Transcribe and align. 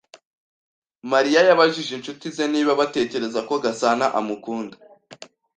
Mariya 1.11 1.39
yabajije 1.49 1.91
inshuti 1.95 2.25
ze 2.35 2.45
niba 2.53 2.79
batekereza 2.79 3.39
ko 3.47 3.53
Gasana 3.63 4.05
amukunda. 4.19 4.75